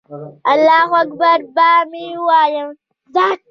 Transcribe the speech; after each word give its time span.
الله 0.51 0.89
اکبر 1.01 1.39
به 1.55 1.69
مې 1.91 2.05
وویل. 2.27 2.69